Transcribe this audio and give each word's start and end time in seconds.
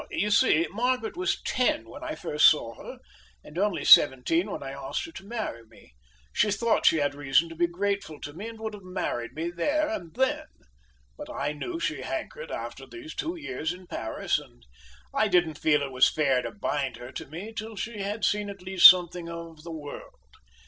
"You 0.09 0.31
see, 0.31 0.65
Margaret 0.71 1.15
was 1.15 1.39
ten 1.43 1.87
when 1.87 2.03
I 2.03 2.15
first 2.15 2.49
saw 2.49 2.73
her, 2.73 2.97
and 3.43 3.55
only 3.59 3.85
seventeen 3.85 4.49
when 4.49 4.63
I 4.63 4.71
asked 4.71 5.05
her 5.05 5.11
to 5.11 5.23
marry 5.23 5.63
me. 5.67 5.93
She 6.33 6.49
thought 6.49 6.87
she 6.87 6.97
had 6.97 7.13
reason 7.13 7.49
to 7.49 7.55
be 7.55 7.67
grateful 7.67 8.19
to 8.21 8.33
me 8.33 8.47
and 8.47 8.57
would 8.59 8.73
have 8.73 8.81
married 8.81 9.33
me 9.35 9.51
there 9.51 9.89
and 9.89 10.11
then. 10.15 10.47
But 11.19 11.29
I 11.31 11.51
knew 11.53 11.79
she 11.79 12.01
hankered 12.01 12.49
after 12.49 12.87
these 12.87 13.13
two 13.13 13.35
years 13.35 13.73
in 13.73 13.85
Paris, 13.85 14.39
and 14.39 14.65
I 15.13 15.27
didn't 15.27 15.59
feel 15.59 15.83
it 15.83 15.91
was 15.91 16.09
fair 16.09 16.41
to 16.41 16.49
bind 16.49 16.97
her 16.97 17.11
to 17.11 17.27
me 17.27 17.53
till 17.53 17.75
she 17.75 17.99
had 18.01 18.25
seen 18.25 18.49
at 18.49 18.63
least 18.63 18.89
something 18.89 19.29
of 19.29 19.61
the 19.63 19.69
world. 19.71 20.15